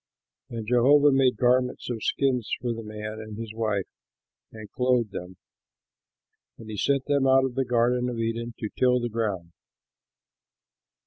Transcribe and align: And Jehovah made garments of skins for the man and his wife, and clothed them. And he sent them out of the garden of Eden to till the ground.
And 0.49 0.65
Jehovah 0.67 1.11
made 1.11 1.37
garments 1.37 1.87
of 1.91 2.01
skins 2.01 2.49
for 2.59 2.73
the 2.73 2.81
man 2.81 3.19
and 3.19 3.37
his 3.37 3.53
wife, 3.53 3.85
and 4.51 4.67
clothed 4.71 5.11
them. 5.11 5.37
And 6.57 6.71
he 6.71 6.77
sent 6.77 7.05
them 7.05 7.27
out 7.27 7.45
of 7.45 7.53
the 7.53 7.65
garden 7.65 8.09
of 8.09 8.17
Eden 8.17 8.55
to 8.57 8.69
till 8.75 8.99
the 8.99 9.09
ground. 9.09 9.51